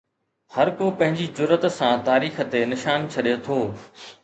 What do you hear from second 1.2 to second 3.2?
جرئت سان تاريخ تي نشان